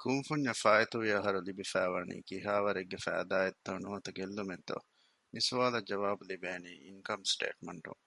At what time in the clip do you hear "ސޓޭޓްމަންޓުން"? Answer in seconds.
7.32-8.02